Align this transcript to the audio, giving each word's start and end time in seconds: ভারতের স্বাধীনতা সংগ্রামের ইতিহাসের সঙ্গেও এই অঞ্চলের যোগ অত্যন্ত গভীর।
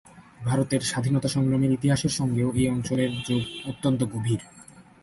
ভারতের 0.45 0.81
স্বাধীনতা 0.81 1.27
সংগ্রামের 1.27 1.71
ইতিহাসের 1.71 2.13
সঙ্গেও 2.19 2.49
এই 2.51 2.67
অঞ্চলের 2.69 3.11
যোগ 3.27 3.43
অত্যন্ত 3.65 4.01
গভীর। 4.13 4.41